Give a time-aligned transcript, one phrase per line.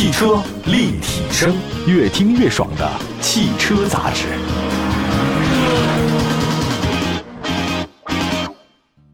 [0.00, 1.54] 汽车立体声，
[1.86, 4.28] 越听越爽的汽车杂志。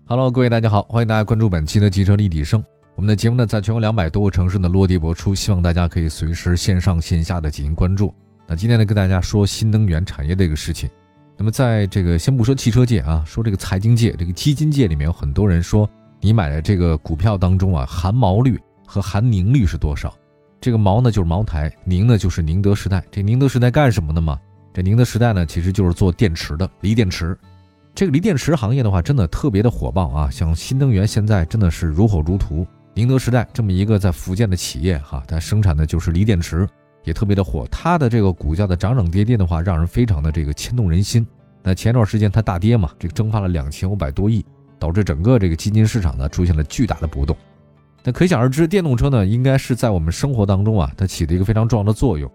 [0.07, 2.63] Hello，各位大家好，欢迎大家关注本期的汽车立体声。
[2.95, 8.15] 我们的节目呢，在全国两百多个城市呢落地播出，希望大家可以随时线上线下的进行关注。
[8.47, 10.89] 那今天呢，跟大家说新能源产业的一个事情。
[11.37, 15.91] 那么在这个先不说汽车界啊，说这个财经界、这个基金界里面，有很多人说，
[16.21, 18.57] 你买的这个股票当中啊，含毛率
[18.87, 20.17] 和含宁率是多少？
[20.67, 23.01] 这个茅呢就是茅台，宁呢就是宁德时代。
[23.09, 24.37] 这宁德时代干什么的嘛？
[24.75, 27.39] 这宁德时代呢，其实就是做电池的，锂电池。
[27.95, 30.29] 这个锂电池行业的话，真的特别的火爆啊！
[30.29, 32.67] 像新能源现在真的是如火如荼。
[32.95, 36.69] 宁德时代这么一个在福建的企业哈，它生产的就是锂电池，
[37.05, 37.65] 也特别的火。
[37.71, 41.25] 它的这个股价的涨涨跌跌的话，让人非常的这个牵动人心。
[41.63, 44.45] 那前段时间它大跌嘛，这个蒸发了两千五百多亿，
[44.81, 47.37] 导致整个这个基金市场呢出现了巨大的波动。
[48.07, 52.31] 那可想而知，电动车呢应该是在我们生活当中啊，它起的一个非常重要的作用。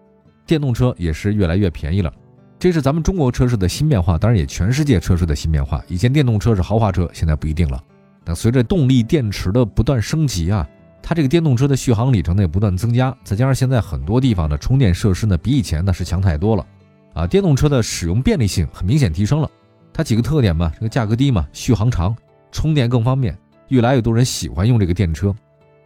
[0.46, 2.12] 电动车也是越来越便宜了，
[2.60, 5.82] 这是咱们中国车市的新变化，当然也全世界车市的新变化。
[5.88, 7.82] 以前电动车是豪华车，现在不一定了。
[8.26, 10.68] 那随着动力电池的不断升级啊，
[11.02, 16.66] 它这个电动车的续航里程呢也不断增加，再加上现在很多地方的充电设施呢比以前呢是强太多了，
[17.14, 19.50] 啊，电动车的使用便利性很明显提升了。
[19.94, 22.14] 它几个特点嘛，这个价格低嘛，续航长，
[22.52, 23.38] 充电更方便，
[23.70, 25.34] 越来越多人喜欢用这个电车。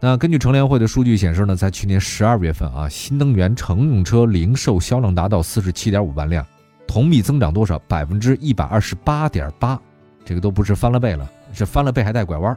[0.07, 6.45] 那根据乘联会的数据显示呢，在去年十二月份啊，新能源乘用车零售销量达到四十七点五万辆，
[6.87, 7.79] 同比增长多少？
[7.87, 9.81] 百分之一百二十八点八，
[10.23, 11.27] 这个都不是翻了倍了。
[11.53, 12.55] 是翻了倍还带拐弯。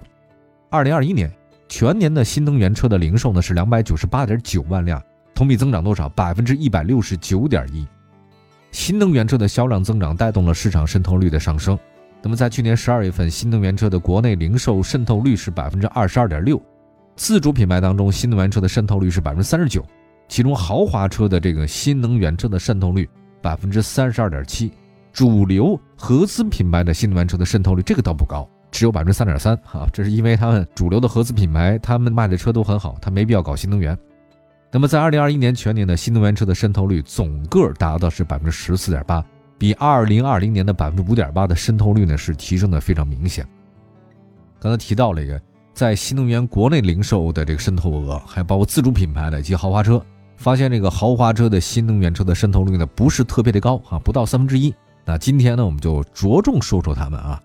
[0.68, 1.32] 二零二一年
[1.70, 5.02] 全年的新能源车的零售呢是两百九十八点九万辆，
[5.34, 6.06] 同比增长多少？
[6.10, 7.88] 百分之一百六十九点一。
[8.72, 11.78] 新能源车的销量增长带动了市场渗透率的上升。
[12.20, 16.62] 那么在去年十二月份，新能源车的国内零售渗透率是百分之二十二点六。
[17.18, 19.84] 自主品牌当中，新能源车的渗透率是百分之三十九，
[20.28, 23.10] 其中豪华车的这个新能源车的渗透率
[23.42, 24.72] 百分之三十二点七。
[25.12, 28.48] 主流合资品牌的新能源车的渗透率这个倒不高。
[28.70, 33.98] 只有百分之三点三，哈，这是因为他们主流的合资品牌，他们卖的车都很好，他没必要搞新能源。
[34.70, 39.24] 那么在二零二一年全年的新能源车的渗透率总个达到是百分之十四点八，
[39.58, 43.44] 比二零二零年的百分之五点八的渗透率呢是提升的非常明显。
[44.60, 45.40] 刚才提到了一个，
[45.78, 50.04] 在新能源国内零售的这个渗透额，还包括自主品牌的以及豪华车，
[50.36, 54.74] 发现这个豪华车的新能源车的渗透率呢不是特别的高啊，不到三分之一。
[55.04, 57.40] 那今天呢，我们就着重说说他们啊。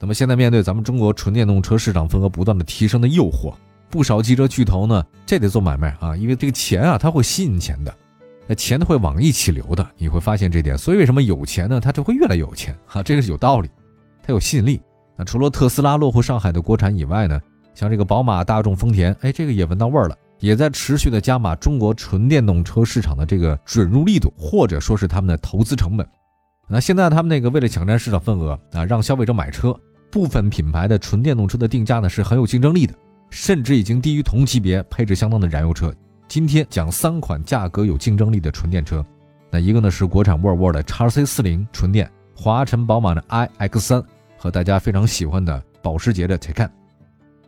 [0.00, 3.52] 那么现在面对咱们中国纯电动车市场份额不断的提升的诱惑，
[3.90, 7.94] 不少汽车巨头呢，这得做买卖啊，因为这个钱啊，它会吸引钱的，
[8.46, 10.78] 那钱会往一起流的，你会发现这点。
[10.78, 13.02] 所以为什么有钱呢，它就会越来越有钱啊？
[13.02, 13.68] 这个是有道理，
[14.22, 14.80] 它有吸引力。
[15.16, 17.38] 那除了特斯拉落户上海的国产以外呢，
[17.74, 26.06] 像这个宝马、大众、丰田，哎，这个也闻到味儿了，也在持续的加码中国纯电动车市场的这个准入力度，或者说是他们的投资成本。
[26.68, 29.78] 那现在他们那个为了抢占市场份额啊，让消费者买车。
[30.10, 32.94] 部分品牌的纯电动车的定价呢是很有竞争力的，
[33.30, 35.92] 甚至已经低于同级别配置相当的燃油车。
[36.28, 39.04] 今天讲三款价格有竞争力的纯电车，
[39.50, 44.04] 那一个呢是国产沃尔沃的 x C 四零纯电，华晨宝马的 iX 三
[44.38, 46.70] 和大家非常喜欢的保时捷的 Taycan。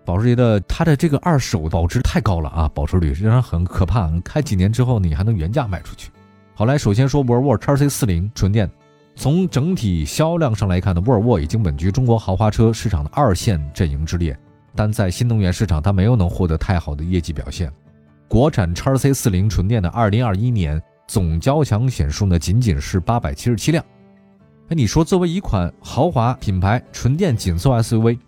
[0.07, 6.11] 保时捷的它的这个二手保值太高了啊，保值率实际上很可怕，开几年之后你还能原价卖出去。
[6.55, 8.71] 好来，首先说沃尔沃 x C 四零纯电。
[9.19, 14.39] 从整体销量上来看呢，沃尔沃已经稳居中国豪华车市场的二线阵营之列，
[14.75, 17.73] 但在新能源市场，它没有能获得太好的业绩表现。
[18.29, 23.83] 国产叉 C 四零纯电的二零二一年总交强险数呢，仅仅是八百七十七辆。
[24.69, 28.19] 哎，你说作为一款豪华品牌纯电紧凑 SUV，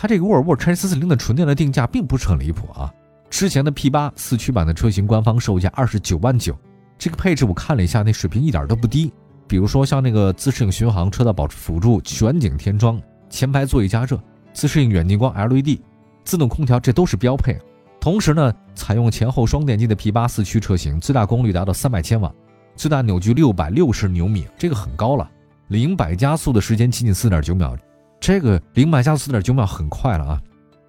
[0.00, 2.90] 它这个沃尔沃叉 C 四零的纯电的定价并不是很离谱啊。
[3.28, 6.56] 之前的 P 八四驱版的车型官方售价二十九万九，
[6.96, 9.12] 这个配置我看了一下，那水平一点都不低。
[9.46, 14.18] 比如说像那个自适应巡航、车道保持辅助、全景天窗、前排座椅加热、
[14.54, 15.78] 自适应远近光 LED、
[16.24, 17.58] 自动空调，这都是标配。
[18.00, 22.32] 同时呢，采用前后双电机的 P8 四驱车型，最大功率达到三百千瓦，
[22.74, 25.30] 最大扭矩六百六十牛米，这个很高了。
[25.68, 27.76] 零百加速的时间仅仅四点九秒，
[28.20, 30.42] 这个零百加速四点九秒很快了啊。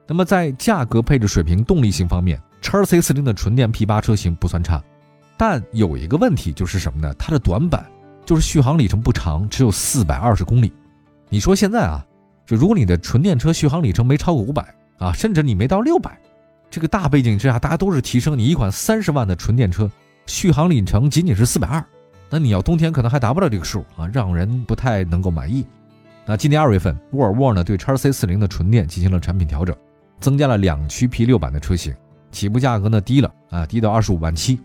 [0.07, 4.83] 那么在价格、配置水平、动力性方面，叉 C 四零的纯电 P8 车型不算差，
[5.38, 7.13] 但有一个问题就是什么呢？
[7.18, 7.83] 它的短板。
[8.24, 10.72] 就是续航里程不长，只有四百二十公里。
[11.28, 12.06] 你说现在啊，
[12.45, 16.16] 就如果你的纯电车续航里程没超过五百啊，甚至你没到六百，
[16.69, 18.38] 这个大背景之下，大家都是提升。
[18.38, 19.89] 你一款三十万的纯电车，
[20.27, 21.84] 续航里程仅仅是四百二，
[22.30, 25.66] 那你要冬天可能还达不到这个数啊，让人不太能够满意。
[26.31, 29.75] 那今年二月份，沃尔沃呢对叉 C 四零的纯电进行了产品调整，
[30.22, 31.94] 增加了两驱 P 六版的车型，
[32.31, 34.57] 起步价格呢低了啊，低到二十五万七。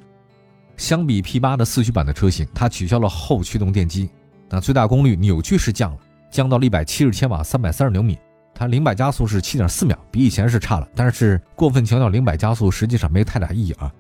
[0.77, 4.09] 相比 P8 的四驱版的车型，它取消了后驱动电机，
[4.49, 5.99] 那最大功率扭矩是降了，
[6.31, 8.17] 降到了一百七十千瓦，三百三十牛米。
[8.55, 13.93] 它零百加速是七点四秒，比以前是差了，但是过分强调零百加速实际上没太大意义啊。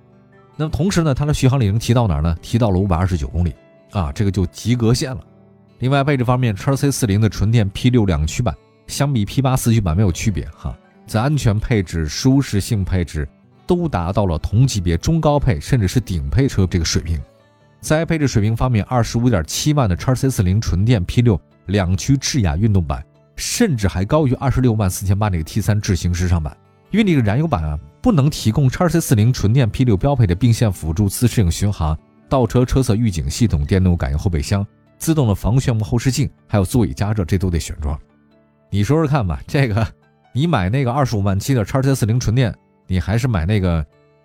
[0.54, 2.36] 那么同时呢，它的续航里程提到哪儿呢？
[2.40, 3.52] 提到了五百二十九公里
[3.90, 5.20] 啊，这个就及格线了。
[5.78, 8.54] 另外配置方面，叉 C 四零的纯电 P 六两驱版
[8.86, 10.76] 相比 P 八四驱版没有区别哈，
[11.06, 13.28] 在安全配置、舒适性配置
[13.66, 17.20] 都达到了同级别中高配甚至是顶配车这个水平。
[17.80, 23.04] 在配置水平方面，二十五点七万的叉 C 四零纯电 P 六两驱智雅运动版。
[23.38, 26.56] 甚至还高于二十六万四千八那个 T 三智行时尚版，
[26.90, 31.94] 因为那个燃油版啊不能提供叉 C 四零纯电 P 六标配的并线辅助、自适应巡航、
[32.30, 34.66] 倒车车侧预警系统、电动感应后备箱、
[34.98, 37.98] 自动的防眩目后视镜，还有座椅加热，这都得选装。
[38.70, 39.86] 你说说看吧，这个
[40.32, 42.54] 你买那个二十五万七的叉 C 四零纯电，
[42.86, 43.84] 你还是买那个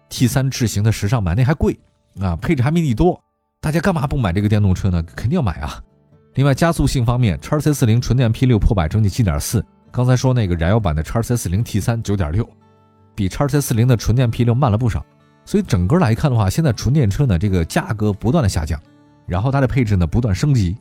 [0.09, 1.79] T 三智行的时尚版，那还贵
[2.19, 3.21] 啊，配置还没你多，
[3.59, 5.03] 大家干嘛不买这个电动车呢？
[5.15, 5.81] 肯定要买啊。
[6.35, 9.63] 另外，加速性方面，叉 C 四零纯电 P 六破百整体七点四。
[9.91, 12.49] 刚才说那个燃油版的叉 C 四零 T 三九点六，
[13.13, 15.05] 比叉 C 四零的纯电 P 六慢了不少。
[15.43, 18.79] 所以整个来看的话，现在纯电车呢这个价格不断的下降，
[19.25, 20.75] 然后它的配置呢不断升级。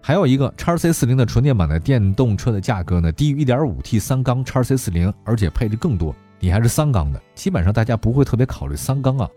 [0.00, 6.14] 还有一个叉 C 四零的纯电版的电动车的价格呢低于一点五 T 三缸叉 C 四零，而且配置更多。
[6.40, 9.28] 你还是三缸的，基本上大家不会特别考虑三缸啊。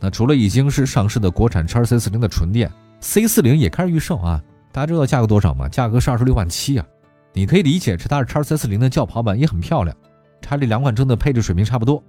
[0.00, 4.42] 那除了已经是上市的国产叉 C 四零的纯电 C 四零也开始预售啊。
[4.72, 5.68] 大家知道价格多少吗？
[5.68, 6.86] 价格是二十六万七啊！
[7.32, 9.96] 你可以理解是它是叉 C 四零的轿跑版，也很漂亮。
[10.40, 12.02] 它这两款车的配置水平差不多，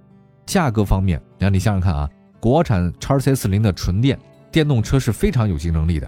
[0.46, 2.08] 价格方面，那你想想看啊，
[2.40, 4.18] 国产叉 C 四零的纯电
[4.52, 6.06] 电动车是非常有竞争力的，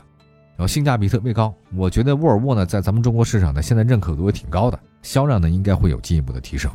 [0.51, 1.53] 然后性价比特别高。
[1.75, 6.71] 我觉得沃尔沃呢，在咱们中国市场呢，现在认可度也挺高的，销量呢应该会有进一步的提升。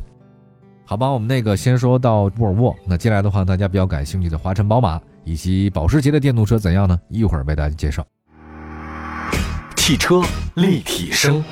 [0.84, 7.00] 好吧，我们那个先说到沃尔沃，那接下来的话，大家比较感兴趣的华晨宝马以及保时捷的电动车怎样呢？
[7.08, 8.04] 一会儿为大家介绍。
[9.76, 10.20] 汽车
[10.54, 11.42] 立体声，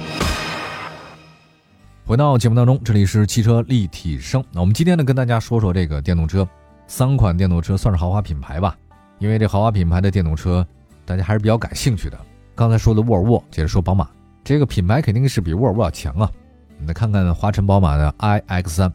[2.04, 4.44] 回到节目当中，这里是汽车立体声。
[4.52, 6.46] 那我们今天呢，跟大家说说这个电动车，
[6.88, 8.76] 三款电动车算是豪华品牌吧。
[9.18, 10.66] 因为这豪华品牌的电动车，
[11.04, 12.18] 大家还是比较感兴趣的。
[12.54, 14.08] 刚才说的沃尔沃，接着说宝马，
[14.44, 16.30] 这个品牌肯定是比沃尔沃要强啊。
[16.78, 18.92] 你再看看华晨宝马的 iX 三，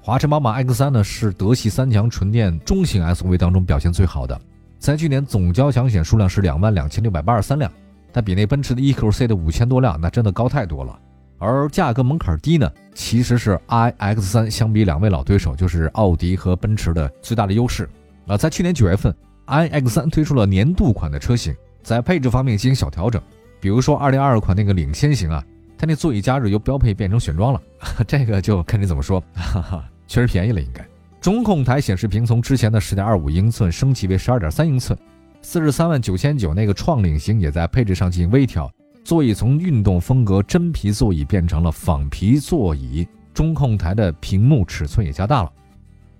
[0.00, 4.40] 华晨宝马 X 三呢是德系三强纯电中型 SUV 当中表现最好的，
[4.78, 7.70] 在去年总交强险数量是两万两千六百八十三辆。
[8.12, 10.96] 它比那奔驰的 EQC 的五千多辆，那真的高太多了。
[11.38, 17.88] 而价格门槛低呢，其实是 iX3 相比两位老对手，就是奥迪和奔驰的最大的优势。
[18.28, 19.12] 啊，在去年九月份
[19.46, 23.20] ，iX3 推出了年度款的车型，在配置方面进行小调整，
[23.60, 25.44] 比如说2022款那个领先型啊，
[25.76, 27.62] 它那座椅加热由标配变成选装了，
[28.06, 30.86] 这个就看你怎么说，哈哈，确实便宜了应该。
[31.20, 34.98] 中控台显示屏从之前的10.25英寸升级为12.3英寸。
[35.40, 38.70] 四十三万九千九那个创领型也在配置上进行微调，
[39.04, 45.52] 座椅从运动风格真皮座椅变成了仿皮座椅，中控台的屏幕尺寸也加大了，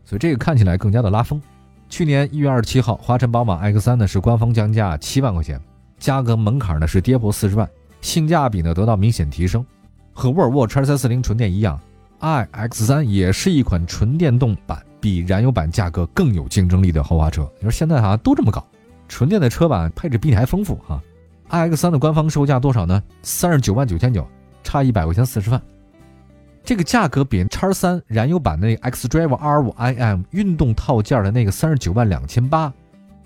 [0.05, 1.41] 所以这个看起来更加的拉风。
[1.95, 5.61] 去年一月二十七号，华晨宝马 X 三呢是官方降价七万块钱，
[5.97, 7.71] 价格门槛呢是跌破四十万，
[8.01, 9.65] 性价比呢得到明显提升。
[10.13, 11.79] 和沃尔沃 X 三四零纯电一样
[12.19, 17.49] ，iX 三也是一款纯电动版，比燃油版价格更有竞争力的豪华车。
[17.59, 18.67] 你说现在好像都这么搞。
[19.07, 21.01] 纯电的车版配置比你还丰富哈
[21.49, 23.01] ，iX 三的官方售价多少呢？
[23.23, 24.27] 三十九万九千九，
[24.65, 25.63] 差一百块钱四十万。
[26.65, 32.73] 这个价格比叉三燃油版的那个 xDrive R5 iM 运动套件的那个三十九万两千八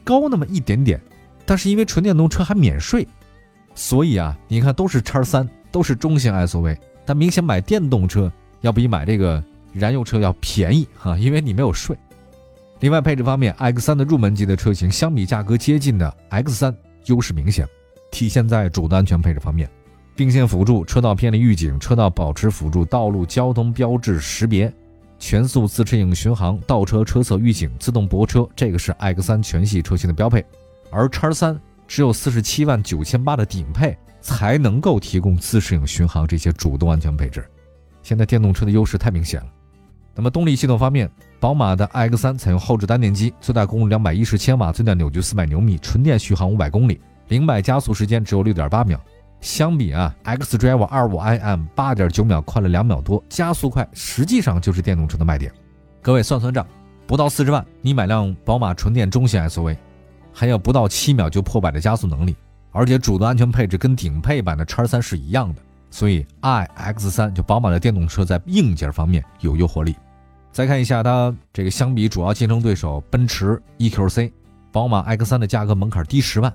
[0.03, 1.01] 高那么一点点，
[1.47, 3.07] 但是因为纯电动车还免税，
[3.77, 6.77] 所以啊，你看都是叉三，都是中型 SUV，
[7.07, 8.31] 但明显买电动车
[8.63, 9.43] 要比买这个
[9.73, 11.97] 燃油车要便宜哈，因为你没有税。
[12.81, 16.75] 另外，配置方面，X3 的入门级的车型相比价格接近的 X3
[17.07, 17.69] 优势明显，
[18.11, 19.69] 体现在主动安全配置方面，
[20.19, 24.73] 并线辅助、车道偏离预警、车道保持辅助、道路交通标志识别、
[25.17, 30.45] 全速自适应巡航、倒车车侧预警、自动泊车，这个是 X3 全系车型的标配。
[30.91, 31.57] 而叉三
[31.87, 37.49] 只有四十七万九千八的顶配才能够提供自适应巡航这些主动安全配置。
[38.03, 39.47] 现在电动车的优势太明显了。
[40.17, 41.09] 那么动力系统方面，
[41.39, 49.01] 宝马的 X3 采用后置单电机，最大功率两百一十千瓦，最大扭矩四百牛米，纯电续航五百公里，零百加速时间只有六点八秒。
[49.41, 55.53] 相比啊，xDrive 二五 iM 八点九秒快了两秒多，加速快，实际上就是电动车的卖点。
[56.03, 56.67] 各位算算账，
[57.07, 59.77] 不到四十万，你买辆宝马纯电中型 SUV，
[60.33, 62.35] 还有不到七秒就破百的加速能力，
[62.73, 69.95] 而且主动安全配置跟顶配版的叉三是一样的，所以 iX3 就宝马的电动车在硬件方面有诱惑力。
[70.51, 74.33] 再看一下它这个相比主要竞争对手奔驰 EQC，
[74.73, 76.53] 宝马 X3 的价格门槛低十万。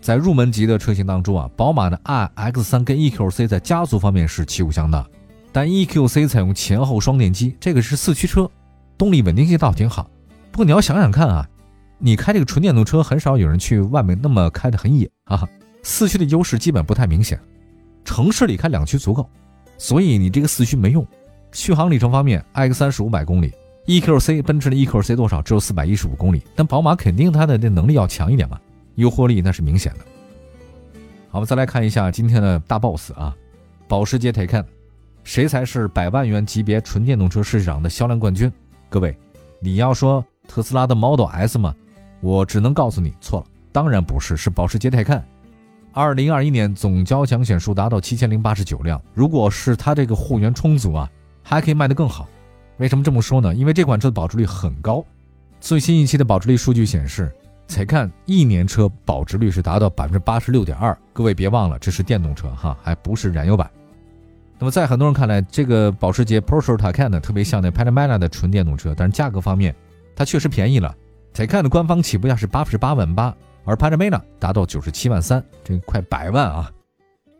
[0.00, 5.06] 在入门级的车型当中啊，宝马的 iX3 跟 EQC 在加速方面是旗鼓相当，
[5.52, 8.50] 但 EQC 采用前后双电机，这个是四驱车，
[8.96, 10.10] 动力稳定性倒挺好。
[10.50, 11.48] 不过你要想想看啊，
[11.98, 15.46] 你开这个纯电动车，很少有人去外面那么开的很野啊，
[15.82, 17.38] 四驱的优势基本不太明显，
[18.04, 19.28] 城市里开两驱足够，
[19.76, 21.06] 所以你这个四驱没用。
[21.52, 23.52] 续航里程方面，iX3 是五百公里
[23.86, 25.42] ，EQC 奔驰的 EQC 多少？
[25.42, 28.58] 只有四百一十五公里，但宝马肯定它的这能力要强一点嘛。
[28.94, 29.98] 诱惑力那是明显的。
[31.28, 33.34] 好，我们再来看一下今天的大 boss 啊，
[33.86, 34.64] 保时捷 Taycan，
[35.22, 38.50] 谁才是百万元级别纯电动车市场的销量冠军？
[38.88, 39.16] 各位，
[39.60, 41.74] 你要说特斯拉的 Model S 吗？
[42.20, 45.22] 我只能告诉你错了，当然不是，是保时捷 Taycan。
[45.92, 51.10] 二零二一年总交强险数达到七千零八十九辆，如果是它这个货源充足啊，
[51.42, 52.28] 还可以卖得更好。
[52.78, 53.54] 为什么这么说呢？
[53.54, 55.04] 因为这款车的保值率很高，
[55.60, 57.30] 最新一期的保值率数据显示。
[57.70, 63.70] 才看一年车保值率是达到百分之八十六点二，各位别忘了这是电动车哈，还不是燃油版。
[64.58, 69.74] 那么在很多人看来，这个保时捷 Porsche Taycan 呢，特别像那 Panamera 的纯电动车，但是价格方面
[70.16, 70.94] 它确实便宜了。
[71.32, 73.34] Taycan 的官方起步价是八十八万八，
[73.64, 76.70] 而 Panamera 达到九十七万三，这快百万啊！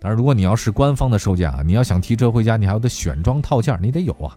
[0.01, 4.33] 当然，如果你要是官方的售价啊，你要想提车回家，你还有的选装套件，你得有啊。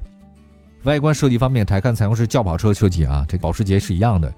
[0.83, 4.33] 外观设计方面，Taycan 采用是轿跑车设计啊，这保时捷是一样的。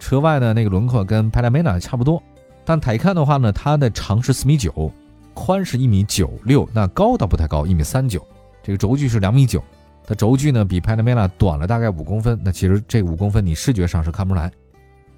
[0.00, 2.20] 车外的那个轮廓跟 Panamera 差不多，
[2.64, 4.90] 但台看的话呢，它的长是四米九，
[5.34, 8.26] 宽是一米九六，那高倒不太高，一米三九。
[8.62, 9.62] 这个轴距是两米九，
[10.04, 12.40] 它轴距呢比 Panamera 短了大概五公分。
[12.42, 14.50] 那其实这五公分你视觉上是看不出来。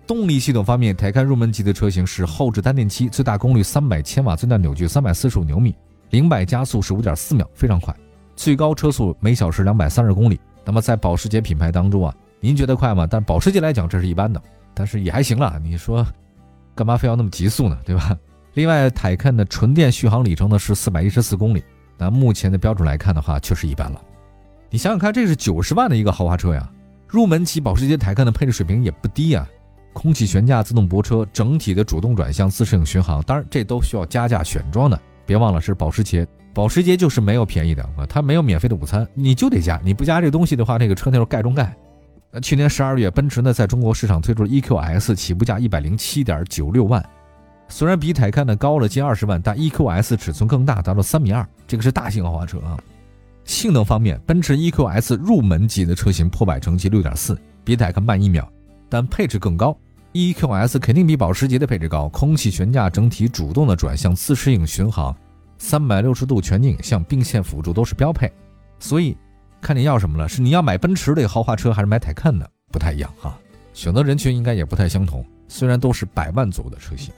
[0.07, 5.75] 动力系统方面，台看入门级的车型是后置单电机，最大功率三百千瓦，最大扭矩三百四十五牛米，
[6.11, 7.95] 零百加速是五点四秒，非常快，
[8.37, 10.39] 最高车速每小时两百三十公里。
[10.65, 13.07] 那么在保时捷品牌当中啊，您觉得快吗？
[13.09, 14.43] 但保时捷来讲，这是一般的。
[14.75, 16.07] 但是也还行了，你说，
[16.75, 17.79] 干嘛非要那么急速呢？
[17.85, 18.17] 对吧？
[18.55, 21.65] 另外，泰看的纯电续航里程呢是四百一十四公里，
[21.97, 24.01] 那目前的标准来看的话，确实一般了。
[24.71, 26.71] 你想想看，这是九十万的一个豪华车呀，
[27.09, 29.47] 入门级保时捷泰看的配置水平也不低呀，
[29.93, 34.99] 空气悬架、自动泊车、整体的主动转向、自适应巡航，当然这都需要加价选装的。
[35.25, 41.75] 别忘了是保时捷，保时捷就是没有便宜的啊，它没有免费的午餐，你就得加，你不加这东西的话，那个车那时候盖中盖。
[42.35, 47.05] 那去年十二月，奔驰呢在中国市场推出了 EQS，起步价一百零七点九六万，
[47.69, 52.79] 虽然比泰看呢高了近二十万，但 EQS 尺寸更大，达到三米二，这个是大型豪华车啊。
[53.45, 58.51] 性能方面，奔驰 EQS 入门级的车型破百成绩六点四，比泰看慢一秒，
[58.89, 59.77] 但配置更高。
[60.15, 65.15] EQS 肯定比保时捷的配置高，空气悬架、整体主动的转向、自适应巡航、
[65.59, 68.33] 三百六十度全景影像、并线辅助都是标配，
[68.79, 69.15] 所以。
[69.63, 72.51] 看你要什么了，是你要买奔驰的豪华车，还是买泰看的？
[72.73, 73.39] 不太一样哈，
[73.73, 75.25] 选择人群应该也不太相同。
[75.47, 77.15] 虽然都是百万左右的车型，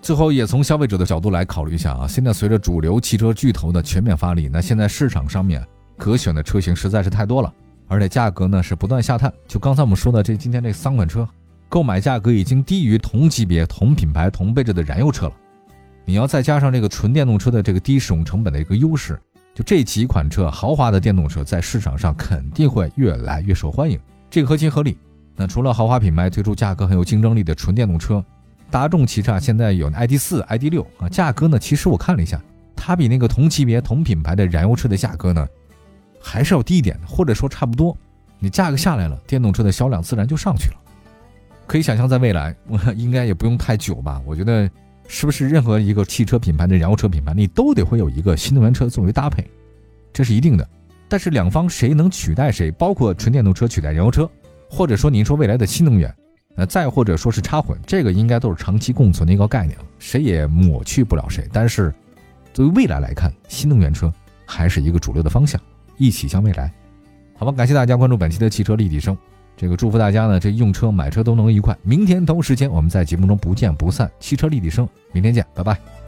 [0.00, 2.06] 最后也从消费者的角度来考虑一下啊。
[2.06, 7.52] 现在随着主流汽车巨头的全面发力，那现在市场上面可选的车型实在是太多了，
[7.88, 9.32] 而且价格呢是不断下探。
[9.48, 11.28] 就刚才我们说的这今天这三款车，
[11.68, 15.32] 购买价格已经低于同级别、同品牌、同配置的燃油车了。
[16.04, 19.18] 你要再加上这个纯电动车的这个低使用成本的一个优势。
[19.62, 23.98] 这几款车，豪华的电动车在市场上肯定会越来越受欢迎，
[24.30, 24.96] 这个合情合理。
[25.36, 28.24] 那除了豪华品牌推出价格很有竞争力的纯电动车，
[28.70, 32.40] 大众旗下现在有 ID 四、ID 六啊，价格呢，其实我看了一下，
[32.76, 35.46] 它比那个同级别、同品牌的燃油车的价格呢，
[36.20, 37.96] 还是要低一点，或者说差不多。
[38.38, 40.76] 你价格下来了，电动车的销量自然就上去了。
[41.66, 42.54] 可以想象，在未来，
[42.96, 44.20] 应该也不用太久吧？
[44.24, 44.70] 我觉得。
[45.12, 49.44] 是不是任何一个汽车品牌的燃油车品牌，你都得会有一个新能源车作为搭配，
[50.12, 50.66] 这是一定的。
[51.08, 54.30] 但是两方谁能取代谁，包括纯电动车取代燃油车，
[54.68, 56.14] 或者说您说未来的新能源，
[56.54, 61.44] 呃，再或者说是插混，这个应该都是长期共存的一个概念，谁也抹去不了谁。
[61.52, 61.92] 但是
[62.54, 64.14] 作为未来来看，新能源车
[64.46, 65.60] 还是一个主流的方向，
[65.98, 66.72] 一起向未来。
[67.36, 69.18] 好吧，感谢大家关注本期的汽车立体声。
[69.60, 71.76] 这个祝福大家呢，这用车买车都能愉快。
[71.82, 74.10] 明天同时间，我们在节目中不见不散。
[74.18, 75.99] 汽车立体声，明天见，拜拜。